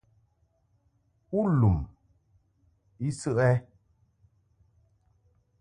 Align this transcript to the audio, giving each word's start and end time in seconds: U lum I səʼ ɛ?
U 1.39 1.39
lum 1.59 1.77
I 3.05 3.07
səʼ 3.19 3.37
ɛ? 3.49 3.51